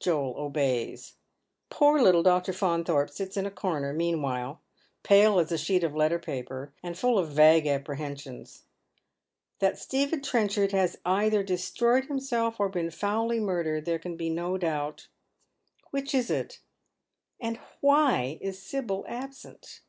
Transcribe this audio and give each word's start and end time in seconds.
Joel 0.00 0.36
obeys. 0.38 1.16
Poor 1.68 2.00
little 2.00 2.22
Dr. 2.22 2.54
Faunthorpe 2.54 3.10
sits 3.10 3.36
in 3.36 3.44
a 3.44 3.50
comer 3.50 3.92
mean 3.92 4.22
while, 4.22 4.62
pale 5.02 5.38
as 5.38 5.52
a 5.52 5.58
sheet 5.58 5.84
of 5.84 5.94
letter 5.94 6.18
p 6.18 6.42
^per, 6.42 6.70
and 6.82 6.96
full 6.96 7.18
of 7.18 7.28
vague 7.32 7.66
appre 7.66 7.98
hensions. 7.98 8.62
That 9.58 9.78
Stephen 9.78 10.22
Trenchard 10.22 10.72
has 10.72 10.96
either 11.04 11.42
destroyed 11.42 12.06
himself 12.06 12.58
or 12.58 12.70
been 12.70 12.90
foully 12.90 13.40
murdered 13.40 13.84
there 13.84 13.98
can 13.98 14.16
be 14.16 14.30
no 14.30 14.56
doubt. 14.56 15.08
Which 15.90 16.14
is 16.14 16.30
it? 16.30 16.60
And 17.38 17.58
why 17.80 18.38
is 18.40 18.62
Sibyl 18.62 19.04
absent 19.06 19.82